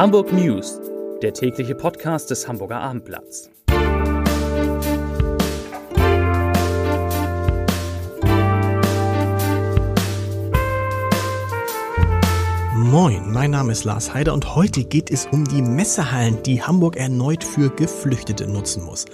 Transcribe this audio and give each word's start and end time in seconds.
Hamburg 0.00 0.32
News, 0.32 0.80
der 1.20 1.34
tägliche 1.34 1.74
Podcast 1.74 2.30
des 2.30 2.48
Hamburger 2.48 2.80
Abendblatts. 2.80 3.50
Moin, 12.74 13.30
mein 13.30 13.50
Name 13.50 13.72
ist 13.72 13.84
Lars 13.84 14.14
Heider 14.14 14.32
und 14.32 14.54
heute 14.56 14.84
geht 14.84 15.10
es 15.10 15.26
um 15.26 15.44
die 15.44 15.60
Messehallen, 15.60 16.42
die 16.44 16.62
Hamburg 16.62 16.96
erneut 16.96 17.44
für 17.44 17.68
Geflüchtete 17.68 18.46
nutzen 18.46 18.82
muss. 18.82 19.04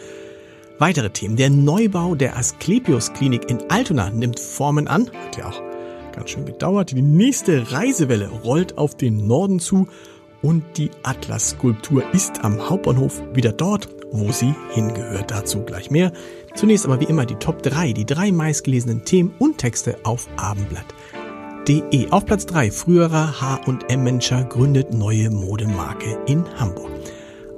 Weitere 0.78 1.10
Themen. 1.10 1.34
Der 1.34 1.50
Neubau 1.50 2.14
der 2.14 2.36
Asklepios 2.36 3.12
Klinik 3.12 3.50
in 3.50 3.58
Altona 3.70 4.10
nimmt 4.10 4.38
Formen 4.38 4.86
an. 4.86 5.10
Hat 5.10 5.36
ja 5.36 5.48
auch 5.48 5.60
ganz 6.12 6.30
schön 6.30 6.46
gedauert. 6.46 6.92
Die 6.92 7.02
nächste 7.02 7.72
Reisewelle 7.72 8.28
rollt 8.28 8.78
auf 8.78 8.96
den 8.96 9.26
Norden 9.26 9.58
zu 9.58 9.88
und 10.42 10.64
die 10.76 10.90
Atlas-Skulptur 11.02 12.02
ist 12.12 12.44
am 12.44 12.68
Hauptbahnhof 12.68 13.22
wieder 13.34 13.52
dort, 13.52 13.88
wo 14.12 14.32
sie 14.32 14.54
hingehört. 14.70 15.30
Dazu 15.30 15.62
gleich 15.62 15.90
mehr. 15.90 16.12
Zunächst 16.54 16.86
aber 16.86 17.00
wie 17.00 17.04
immer 17.04 17.26
die 17.26 17.36
Top 17.36 17.62
3, 17.62 17.92
die 17.92 18.06
drei 18.06 18.32
meistgelesenen 18.32 19.04
Themen 19.04 19.34
und 19.38 19.58
Texte 19.58 19.98
auf 20.04 20.28
abendblatt.de. 20.36 22.10
Auf 22.10 22.24
Platz 22.24 22.46
3, 22.46 22.70
früherer 22.70 23.40
H&M-Menscher 23.40 24.44
gründet 24.44 24.92
neue 24.92 25.30
Modemarke 25.30 26.18
in 26.26 26.44
Hamburg. 26.58 26.90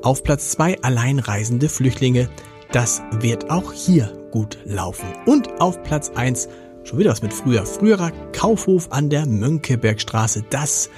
Auf 0.02 0.23
Platz 0.23 0.51
2, 0.51 0.82
alleinreisende 0.82 1.68
Flüchtlinge. 1.68 2.29
Das 2.73 3.02
wird 3.20 3.51
auch 3.51 3.73
hier 3.73 4.12
gut 4.30 4.59
laufen. 4.65 5.06
Und 5.26 5.60
auf 5.60 5.82
Platz 5.82 6.10
1, 6.15 6.48
schon 6.84 6.98
wieder 6.98 7.10
was 7.10 7.23
mit 7.23 7.32
früher, 7.32 7.66
früherer 7.66 8.12
Kaufhof 8.32 8.88
an 8.90 9.10
der 9.10 9.26
Mönckebergstraße. 9.26 10.45
Das 10.51 10.90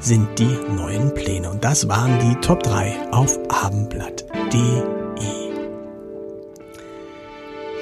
sind 0.00 0.38
die 0.38 0.56
neuen 0.76 1.12
Pläne. 1.14 1.50
Und 1.50 1.64
das 1.64 1.88
waren 1.88 2.18
die 2.18 2.34
Top 2.40 2.62
3 2.62 3.12
auf 3.12 3.38
abendblatt.de. 3.48 4.94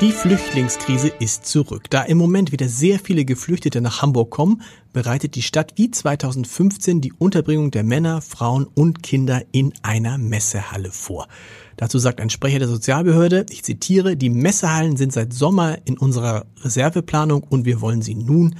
Die 0.02 0.10
Flüchtlingskrise 0.10 1.12
ist 1.20 1.46
zurück. 1.46 1.88
Da 1.88 2.02
im 2.02 2.18
Moment 2.18 2.50
wieder 2.50 2.68
sehr 2.68 2.98
viele 2.98 3.24
Geflüchtete 3.24 3.80
nach 3.80 4.02
Hamburg 4.02 4.30
kommen, 4.30 4.62
bereitet 4.92 5.36
die 5.36 5.42
Stadt 5.42 5.74
wie 5.76 5.92
2015 5.92 7.00
die 7.00 7.12
Unterbringung 7.12 7.70
der 7.70 7.84
Männer, 7.84 8.20
Frauen 8.20 8.66
und 8.66 9.04
Kinder 9.04 9.42
in 9.52 9.72
einer 9.82 10.18
Messehalle 10.18 10.90
vor. 10.90 11.28
Dazu 11.76 12.00
sagt 12.00 12.20
ein 12.20 12.30
Sprecher 12.30 12.58
der 12.58 12.66
Sozialbehörde, 12.66 13.46
ich 13.50 13.62
zitiere, 13.62 14.16
die 14.16 14.28
Messehallen 14.28 14.96
sind 14.96 15.12
seit 15.12 15.32
Sommer 15.32 15.78
in 15.84 15.96
unserer 15.96 16.46
Reserveplanung 16.62 17.44
und 17.44 17.64
wir 17.64 17.80
wollen 17.80 18.02
sie 18.02 18.16
nun 18.16 18.56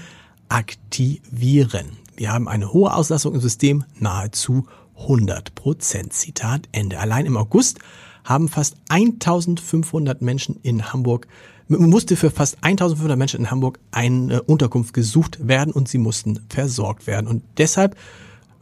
aktivieren. 0.49 2.02
Wir 2.23 2.33
haben 2.33 2.47
eine 2.47 2.73
hohe 2.73 2.95
Auslastung 2.95 3.35
im 3.35 3.41
System, 3.41 3.83
nahezu 3.99 4.69
100 4.97 5.57
Prozent. 5.57 6.13
Zitat 6.13 6.69
Ende. 6.71 7.01
Allein 7.01 7.27
im 7.27 7.37
August 7.37 7.81
haben 8.23 8.49
fast 8.49 8.77
1500 8.91 10.23
Menschen 10.23 10.55
in 10.63 10.93
Hamburg, 10.93 11.27
musste 11.67 12.15
für 12.15 12.31
fast 12.31 12.59
1500 12.63 13.19
Menschen 13.19 13.41
in 13.41 13.51
Hamburg 13.51 13.81
eine 13.91 14.41
Unterkunft 14.45 14.95
gesucht 14.95 15.49
werden 15.49 15.73
und 15.73 15.89
sie 15.89 15.99
mussten 15.99 16.39
versorgt 16.49 17.09
werden. 17.09 17.27
Und 17.27 17.43
deshalb, 17.59 17.97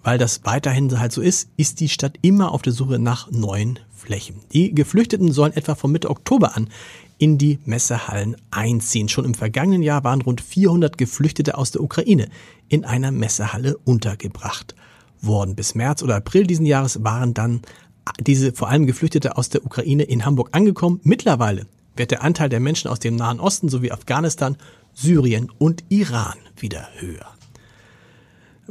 weil 0.02 0.18
das 0.18 0.40
weiterhin 0.44 0.98
halt 0.98 1.12
so 1.12 1.20
ist, 1.20 1.50
ist 1.56 1.80
die 1.80 1.88
Stadt 1.88 2.18
immer 2.22 2.52
auf 2.52 2.62
der 2.62 2.72
Suche 2.72 2.98
nach 2.98 3.30
neuen 3.30 3.78
Flächen. 3.90 4.36
Die 4.52 4.74
Geflüchteten 4.74 5.32
sollen 5.32 5.52
etwa 5.52 5.74
von 5.74 5.92
Mitte 5.92 6.10
Oktober 6.10 6.56
an 6.56 6.68
in 7.18 7.36
die 7.36 7.58
Messehallen 7.66 8.36
einziehen. 8.50 9.08
Schon 9.08 9.26
im 9.26 9.34
vergangenen 9.34 9.82
Jahr 9.82 10.04
waren 10.04 10.22
rund 10.22 10.40
400 10.40 10.96
Geflüchtete 10.96 11.58
aus 11.58 11.70
der 11.70 11.82
Ukraine 11.82 12.28
in 12.68 12.84
einer 12.84 13.10
Messehalle 13.10 13.76
untergebracht 13.84 14.74
worden. 15.20 15.54
Bis 15.54 15.74
März 15.74 16.02
oder 16.02 16.16
April 16.16 16.46
diesen 16.46 16.64
Jahres 16.64 17.04
waren 17.04 17.34
dann 17.34 17.60
diese 18.18 18.52
vor 18.52 18.70
allem 18.70 18.86
Geflüchtete 18.86 19.36
aus 19.36 19.50
der 19.50 19.64
Ukraine 19.64 20.04
in 20.04 20.24
Hamburg 20.24 20.48
angekommen. 20.52 21.00
Mittlerweile 21.02 21.66
wird 21.94 22.10
der 22.10 22.22
Anteil 22.22 22.48
der 22.48 22.60
Menschen 22.60 22.88
aus 22.88 23.00
dem 23.00 23.16
Nahen 23.16 23.38
Osten 23.38 23.68
sowie 23.68 23.92
Afghanistan, 23.92 24.56
Syrien 24.94 25.50
und 25.58 25.84
Iran 25.90 26.38
wieder 26.56 26.88
höher. 26.98 27.39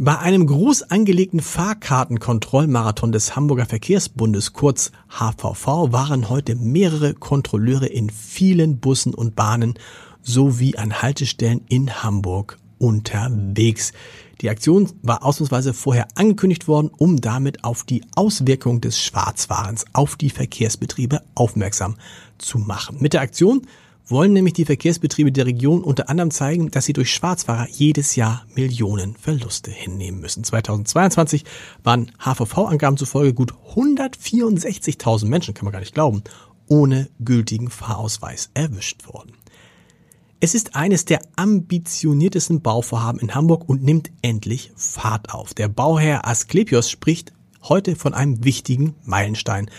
Bei 0.02 0.18
einem 0.18 0.48
groß 0.48 0.84
angelegten 0.84 1.42
Fahrkartenkontrollmarathon 1.42 3.12
des 3.12 3.36
Hamburger 3.36 3.66
Verkehrsbundes, 3.66 4.54
kurz 4.54 4.94
HVV, 5.10 5.92
waren 5.92 6.30
heute 6.30 6.56
mehrere 6.56 7.14
Kontrolleure 7.14 7.88
in 7.88 8.10
vielen 8.10 8.80
Bussen 8.80 9.14
und 9.14 9.36
Bahnen 9.36 9.74
sowie 10.22 10.78
an 10.78 11.02
Haltestellen 11.02 11.66
in 11.68 12.02
Hamburg 12.02 12.60
unterwegs. 12.78 13.92
Die 14.40 14.50
Aktion 14.50 14.90
war 15.02 15.26
ausnahmsweise 15.26 15.74
vorher 15.74 16.08
angekündigt 16.16 16.70
worden, 16.70 16.92
um 16.98 17.20
damit 17.20 17.66
auf 17.66 17.84
die 17.84 18.02
Auswirkung 18.16 18.80
des 18.80 19.02
Schwarzfahrens 19.02 19.84
auf 19.92 20.16
die 20.16 20.30
Verkehrsbetriebe 20.30 21.24
aufmerksam 21.36 21.96
zu 22.38 22.58
machen. 22.58 22.96
Mit 23.02 23.12
der 23.12 23.20
Aktion 23.20 23.64
wollen 24.10 24.34
nämlich 24.34 24.54
die 24.54 24.66
Verkehrsbetriebe 24.66 25.32
der 25.32 25.46
Region 25.46 25.84
unter 25.84 26.10
anderem 26.10 26.32
zeigen, 26.32 26.72
dass 26.72 26.86
sie 26.86 26.94
durch 26.94 27.14
Schwarzfahrer 27.14 27.68
jedes 27.70 28.16
Jahr 28.16 28.46
Millionen 28.56 29.16
Verluste 29.16 29.72
hinnehmen 29.72 30.20
müssen. 30.20 30.44
2022 30.44 31.46
waren 31.84 32.12
HVV-Angaben 32.20 32.98
zufolge 32.98 33.34
gut 33.34 33.54
164.000 33.76 35.26
Menschen, 35.26 35.54
kann 35.54 35.66
man 35.66 35.74
gar 35.74 35.80
nicht 35.80 35.94
glauben, 35.94 36.24
ohne 36.68 37.10
gültigen 37.20 37.70
Fahrausweis 37.70 38.50
erwischt 38.54 39.08
worden. 39.08 39.34
Es 40.42 40.56
ist 40.56 40.76
eines 40.76 41.04
der 41.04 41.22
ambitioniertesten 41.36 42.62
Bauvorhaben 42.62 43.20
in 43.20 43.36
Hamburg 43.36 43.68
und 43.68 43.84
nimmt 43.84 44.10
endlich 44.22 44.72
Fahrt 44.76 45.34
auf. 45.34 45.54
Der 45.54 45.68
Bauherr 45.68 46.26
Asklepios 46.26 46.90
spricht 46.90 47.34
heute 47.64 47.98
von 47.98 48.14
einem 48.14 48.44
wichtigen 48.46 48.96
Meilenstein. 49.04 49.70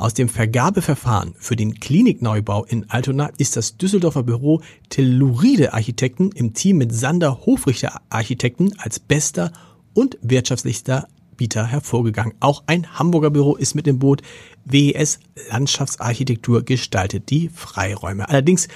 Aus 0.00 0.14
dem 0.14 0.30
Vergabeverfahren 0.30 1.34
für 1.36 1.56
den 1.56 1.78
Klinikneubau 1.78 2.64
in 2.64 2.88
Altona 2.88 3.30
ist 3.36 3.58
das 3.58 3.76
Düsseldorfer 3.76 4.22
Büro 4.22 4.62
Telluride 4.88 5.74
Architekten 5.74 6.32
im 6.32 6.54
Team 6.54 6.78
mit 6.78 6.90
Sander 6.90 7.44
Hofrichter 7.44 8.00
Architekten 8.08 8.72
als 8.78 8.98
bester 8.98 9.52
und 9.92 10.16
wirtschaftlichster 10.22 11.06
Bieter 11.36 11.66
hervorgegangen. 11.66 12.32
Auch 12.40 12.62
ein 12.66 12.98
Hamburger 12.98 13.28
Büro 13.28 13.56
ist 13.56 13.74
mit 13.74 13.84
dem 13.84 13.98
Boot. 13.98 14.22
WES 14.64 15.20
Landschaftsarchitektur 15.50 16.62
gestaltet 16.62 17.28
die 17.28 17.50
Freiräume. 17.50 18.26
Allerdings 18.26 18.68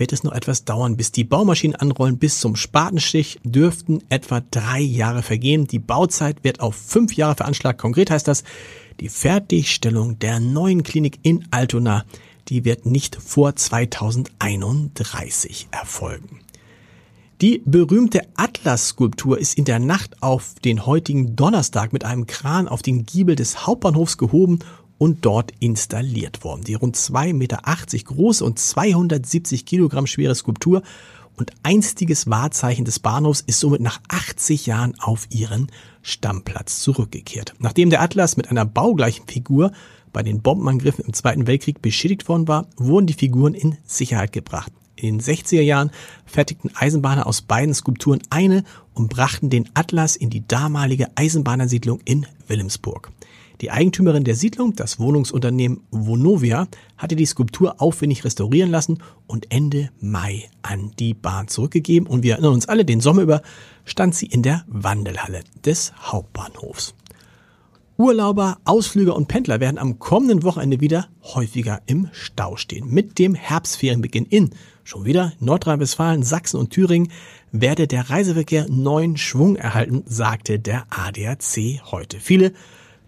wird 0.00 0.12
es 0.12 0.24
noch 0.24 0.32
etwas 0.32 0.64
dauern, 0.64 0.96
bis 0.96 1.12
die 1.12 1.24
Baumaschinen 1.24 1.76
anrollen. 1.76 2.18
Bis 2.18 2.40
zum 2.40 2.56
Spatenstich 2.56 3.38
dürften 3.44 4.02
etwa 4.08 4.40
drei 4.50 4.80
Jahre 4.80 5.22
vergehen. 5.22 5.66
Die 5.66 5.78
Bauzeit 5.78 6.42
wird 6.42 6.60
auf 6.60 6.74
fünf 6.74 7.14
Jahre 7.14 7.34
veranschlagt. 7.36 7.78
Konkret 7.78 8.10
heißt 8.10 8.26
das, 8.26 8.42
die 8.98 9.10
Fertigstellung 9.10 10.18
der 10.18 10.40
neuen 10.40 10.82
Klinik 10.82 11.18
in 11.22 11.46
Altona, 11.50 12.06
die 12.48 12.64
wird 12.64 12.86
nicht 12.86 13.16
vor 13.16 13.54
2031 13.54 15.68
erfolgen. 15.70 16.40
Die 17.40 17.62
berühmte 17.64 18.22
Atlas-Skulptur 18.34 19.38
ist 19.38 19.56
in 19.56 19.64
der 19.64 19.78
Nacht 19.78 20.22
auf 20.22 20.56
den 20.62 20.84
heutigen 20.84 21.36
Donnerstag 21.36 21.92
mit 21.92 22.04
einem 22.04 22.26
Kran 22.26 22.68
auf 22.68 22.82
den 22.82 23.06
Giebel 23.06 23.34
des 23.34 23.66
Hauptbahnhofs 23.66 24.18
gehoben 24.18 24.58
und 25.00 25.24
dort 25.24 25.54
installiert 25.60 26.44
worden. 26.44 26.62
Die 26.62 26.74
rund 26.74 26.94
2,80 26.94 27.32
Meter 27.32 27.62
große 28.04 28.44
und 28.44 28.58
270 28.58 29.64
Kilogramm 29.64 30.06
schwere 30.06 30.34
Skulptur 30.34 30.82
und 31.38 31.52
einstiges 31.62 32.28
Wahrzeichen 32.28 32.84
des 32.84 32.98
Bahnhofs 32.98 33.40
ist 33.40 33.60
somit 33.60 33.80
nach 33.80 33.98
80 34.08 34.66
Jahren 34.66 34.94
auf 35.00 35.26
ihren 35.30 35.72
Stammplatz 36.02 36.80
zurückgekehrt. 36.80 37.54
Nachdem 37.60 37.88
der 37.88 38.02
Atlas 38.02 38.36
mit 38.36 38.50
einer 38.50 38.66
baugleichen 38.66 39.26
Figur 39.26 39.72
bei 40.12 40.22
den 40.22 40.42
Bombenangriffen 40.42 41.06
im 41.06 41.14
Zweiten 41.14 41.46
Weltkrieg 41.46 41.80
beschädigt 41.80 42.28
worden 42.28 42.46
war, 42.46 42.66
wurden 42.76 43.06
die 43.06 43.14
Figuren 43.14 43.54
in 43.54 43.78
Sicherheit 43.86 44.34
gebracht. 44.34 44.70
In 44.96 45.16
den 45.16 45.22
60er 45.22 45.62
Jahren 45.62 45.92
fertigten 46.26 46.76
Eisenbahner 46.76 47.26
aus 47.26 47.40
beiden 47.40 47.72
Skulpturen 47.72 48.20
eine 48.28 48.64
und 48.92 49.08
brachten 49.08 49.48
den 49.48 49.70
Atlas 49.72 50.14
in 50.14 50.28
die 50.28 50.46
damalige 50.46 51.08
Eisenbahnersiedlung 51.14 52.00
in 52.04 52.26
Wilhelmsburg. 52.48 53.10
Die 53.60 53.70
Eigentümerin 53.70 54.24
der 54.24 54.36
Siedlung, 54.36 54.74
das 54.74 54.98
Wohnungsunternehmen 54.98 55.82
Vonovia, 55.90 56.66
hatte 56.96 57.14
die 57.14 57.26
Skulptur 57.26 57.80
aufwendig 57.80 58.24
restaurieren 58.24 58.70
lassen 58.70 59.02
und 59.26 59.52
Ende 59.52 59.90
Mai 60.00 60.48
an 60.62 60.92
die 60.98 61.12
Bahn 61.12 61.48
zurückgegeben. 61.48 62.08
Und 62.08 62.22
wir 62.22 62.34
erinnern 62.34 62.54
uns 62.54 62.68
alle, 62.68 62.86
den 62.86 63.00
Sommer 63.00 63.20
über 63.20 63.42
stand 63.84 64.14
sie 64.14 64.26
in 64.26 64.42
der 64.42 64.64
Wandelhalle 64.66 65.40
des 65.62 65.92
Hauptbahnhofs. 66.00 66.94
Urlauber, 67.98 68.56
Ausflüger 68.64 69.14
und 69.14 69.28
Pendler 69.28 69.60
werden 69.60 69.76
am 69.76 69.98
kommenden 69.98 70.42
Wochenende 70.42 70.80
wieder 70.80 71.08
häufiger 71.22 71.82
im 71.84 72.08
Stau 72.12 72.56
stehen. 72.56 72.88
Mit 72.88 73.18
dem 73.18 73.34
Herbstferienbeginn 73.34 74.24
in 74.24 74.50
schon 74.84 75.04
wieder 75.04 75.34
Nordrhein-Westfalen, 75.38 76.22
Sachsen 76.22 76.58
und 76.58 76.70
Thüringen 76.70 77.12
werde 77.52 77.86
der 77.86 78.08
Reiseverkehr 78.08 78.68
neuen 78.70 79.18
Schwung 79.18 79.56
erhalten, 79.56 80.02
sagte 80.06 80.58
der 80.58 80.86
ADAC 80.88 81.82
heute. 81.90 82.20
Viele 82.20 82.54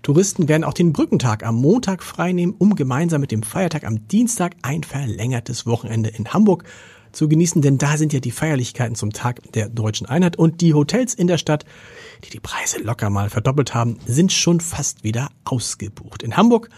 Touristen 0.02 0.48
werden 0.48 0.64
auch 0.64 0.74
den 0.74 0.92
Brückentag 0.92 1.44
am 1.44 1.56
Montag 1.56 2.02
freinehmen, 2.02 2.54
um 2.58 2.74
gemeinsam 2.74 3.20
mit 3.20 3.30
dem 3.30 3.42
Feiertag 3.42 3.84
am 3.84 4.08
Dienstag 4.08 4.56
ein 4.62 4.82
verlängertes 4.82 5.64
Wochenende 5.64 6.10
in 6.10 6.32
Hamburg 6.32 6.64
zu 7.12 7.28
genießen, 7.28 7.62
denn 7.62 7.78
da 7.78 7.96
sind 7.96 8.12
ja 8.12 8.20
die 8.20 8.30
Feierlichkeiten 8.30 8.96
zum 8.96 9.12
Tag 9.12 9.52
der 9.52 9.68
deutschen 9.68 10.06
Einheit 10.08 10.36
und 10.36 10.60
die 10.60 10.74
Hotels 10.74 11.14
in 11.14 11.26
der 11.26 11.38
Stadt, 11.38 11.64
die 12.24 12.30
die 12.30 12.40
Preise 12.40 12.80
locker 12.82 13.10
mal 13.10 13.30
verdoppelt 13.30 13.74
haben, 13.74 13.98
sind 14.06 14.32
schon 14.32 14.60
fast 14.60 15.04
wieder 15.04 15.28
ausgebucht. 15.44 16.22
In 16.22 16.36
Hamburg 16.36 16.68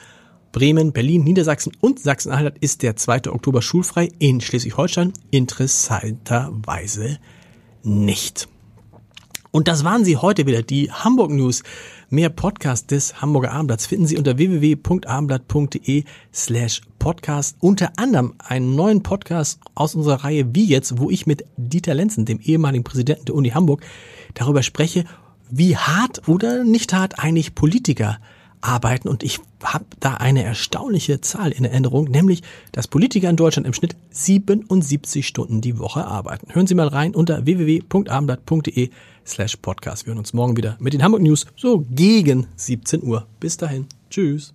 Bremen, 0.54 0.92
Berlin, 0.92 1.24
Niedersachsen 1.24 1.72
und 1.80 1.98
Sachsen-Anhalt 1.98 2.58
ist 2.58 2.82
der 2.82 2.94
2. 2.94 3.32
Oktober 3.32 3.60
schulfrei. 3.60 4.08
In 4.20 4.40
Schleswig-Holstein 4.40 5.12
interessanterweise 5.32 7.18
nicht. 7.82 8.46
Und 9.54 9.68
das 9.68 9.84
waren 9.84 10.04
sie 10.04 10.16
heute 10.16 10.46
wieder, 10.46 10.62
die 10.64 10.90
Hamburg 10.90 11.30
News. 11.30 11.62
Mehr 12.10 12.28
Podcast 12.28 12.90
des 12.90 13.22
Hamburger 13.22 13.52
Abendblatts 13.52 13.86
finden 13.86 14.04
Sie 14.04 14.16
unter 14.16 14.36
www.abendblatt.de 14.36 16.02
slash 16.34 16.80
podcast. 16.98 17.56
Unter 17.60 17.92
anderem 17.96 18.34
einen 18.38 18.74
neuen 18.74 19.04
Podcast 19.04 19.60
aus 19.76 19.94
unserer 19.94 20.24
Reihe 20.24 20.56
Wie 20.56 20.66
jetzt, 20.66 20.98
wo 20.98 21.08
ich 21.08 21.26
mit 21.26 21.44
Dieter 21.56 21.94
Lenzen, 21.94 22.24
dem 22.24 22.40
ehemaligen 22.40 22.82
Präsidenten 22.82 23.26
der 23.26 23.36
Uni 23.36 23.50
Hamburg, 23.50 23.84
darüber 24.34 24.64
spreche, 24.64 25.04
wie 25.48 25.76
hart 25.76 26.28
oder 26.28 26.64
nicht 26.64 26.92
hart 26.92 27.20
eigentlich 27.20 27.54
Politiker 27.54 28.18
arbeiten. 28.64 29.08
Und 29.08 29.22
ich 29.22 29.40
habe 29.62 29.84
da 30.00 30.14
eine 30.14 30.42
erstaunliche 30.42 31.20
Zahl 31.20 31.52
in 31.52 31.64
Erinnerung, 31.64 32.04
nämlich, 32.04 32.42
dass 32.72 32.88
Politiker 32.88 33.30
in 33.30 33.36
Deutschland 33.36 33.66
im 33.66 33.74
Schnitt 33.74 33.96
77 34.10 35.26
Stunden 35.26 35.60
die 35.60 35.78
Woche 35.78 36.04
arbeiten. 36.06 36.52
Hören 36.52 36.66
Sie 36.66 36.74
mal 36.74 36.88
rein 36.88 37.14
unter 37.14 37.44
www.abendblatt.de 37.46 38.90
slash 39.26 39.56
podcast. 39.56 40.06
Wir 40.06 40.12
hören 40.12 40.18
uns 40.18 40.32
morgen 40.32 40.56
wieder 40.56 40.76
mit 40.80 40.92
den 40.92 41.02
Hamburg 41.02 41.22
News, 41.22 41.46
so 41.56 41.84
gegen 41.90 42.46
17 42.56 43.02
Uhr. 43.02 43.26
Bis 43.40 43.56
dahin. 43.56 43.86
Tschüss. 44.10 44.54